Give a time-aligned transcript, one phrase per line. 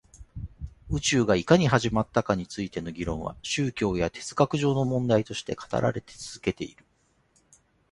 [0.89, 6.83] 宇宙がいかに始まったかについての議論は宗教や哲学上の問題として語られて続けている